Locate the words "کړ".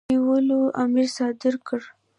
1.67-1.81